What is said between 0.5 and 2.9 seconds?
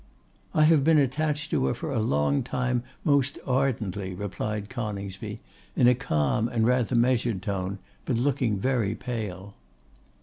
'I have been attached to her for a long time